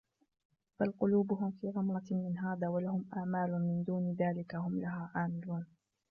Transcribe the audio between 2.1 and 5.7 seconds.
من هذا ولهم أعمال من دون ذلك هم لها عاملون